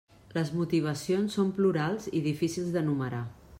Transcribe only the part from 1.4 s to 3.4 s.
plurals i difícils d'enumerar.